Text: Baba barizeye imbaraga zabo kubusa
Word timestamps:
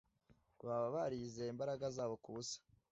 Baba 0.65 0.87
barizeye 0.95 1.49
imbaraga 1.51 1.85
zabo 1.95 2.15
kubusa 2.23 2.57